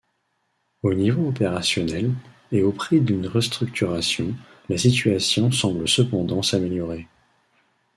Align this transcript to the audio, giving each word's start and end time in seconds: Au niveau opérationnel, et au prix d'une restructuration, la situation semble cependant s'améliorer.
Au 0.81 0.95
niveau 0.95 1.27
opérationnel, 1.27 2.11
et 2.51 2.63
au 2.63 2.71
prix 2.71 3.01
d'une 3.01 3.27
restructuration, 3.27 4.33
la 4.67 4.79
situation 4.79 5.51
semble 5.51 5.87
cependant 5.87 6.41
s'améliorer. 6.41 7.07